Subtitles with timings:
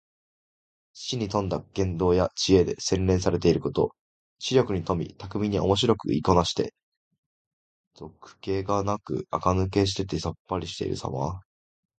[0.95, 3.91] 機知に富んだ言動や知恵で、洗練されていること。
[4.39, 6.73] 知力に富み、巧みにおもしろく言いこなして、
[7.93, 11.41] 俗気がなくあかぬけしていてさっぱりとしているさま。